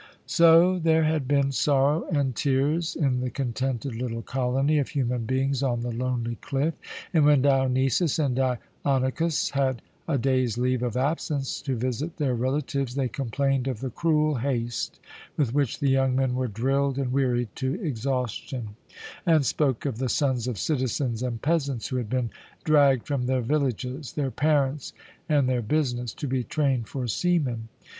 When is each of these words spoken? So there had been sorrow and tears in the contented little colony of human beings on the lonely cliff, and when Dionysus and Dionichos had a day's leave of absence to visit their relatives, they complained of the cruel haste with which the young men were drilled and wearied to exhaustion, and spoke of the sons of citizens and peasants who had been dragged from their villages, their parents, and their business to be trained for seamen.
So 0.25 0.79
there 0.79 1.03
had 1.03 1.27
been 1.27 1.51
sorrow 1.51 2.07
and 2.11 2.35
tears 2.35 2.95
in 2.95 3.19
the 3.21 3.29
contented 3.29 3.93
little 3.93 4.23
colony 4.23 4.79
of 4.79 4.89
human 4.89 5.25
beings 5.25 5.61
on 5.61 5.81
the 5.81 5.91
lonely 5.91 6.37
cliff, 6.37 6.73
and 7.13 7.23
when 7.23 7.43
Dionysus 7.43 8.17
and 8.17 8.35
Dionichos 8.35 9.51
had 9.51 9.83
a 10.07 10.17
day's 10.17 10.57
leave 10.57 10.81
of 10.81 10.97
absence 10.97 11.61
to 11.61 11.75
visit 11.75 12.17
their 12.17 12.33
relatives, 12.33 12.95
they 12.95 13.09
complained 13.09 13.67
of 13.67 13.79
the 13.79 13.91
cruel 13.91 14.33
haste 14.33 14.99
with 15.37 15.53
which 15.53 15.77
the 15.77 15.89
young 15.91 16.15
men 16.15 16.33
were 16.33 16.47
drilled 16.47 16.97
and 16.97 17.11
wearied 17.13 17.49
to 17.57 17.75
exhaustion, 17.79 18.75
and 19.23 19.45
spoke 19.45 19.85
of 19.85 19.99
the 19.99 20.09
sons 20.09 20.47
of 20.47 20.57
citizens 20.57 21.21
and 21.21 21.43
peasants 21.43 21.89
who 21.89 21.97
had 21.97 22.09
been 22.09 22.31
dragged 22.63 23.05
from 23.05 23.27
their 23.27 23.41
villages, 23.41 24.13
their 24.13 24.31
parents, 24.31 24.93
and 25.29 25.47
their 25.47 25.61
business 25.61 26.11
to 26.11 26.25
be 26.27 26.43
trained 26.43 26.87
for 26.87 27.07
seamen. 27.07 27.67